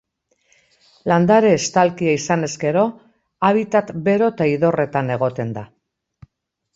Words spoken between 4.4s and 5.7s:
idorretan egoten da.